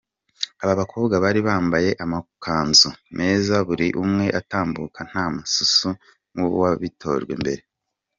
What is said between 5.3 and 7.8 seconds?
mususu nk’uwabitojwe mbere.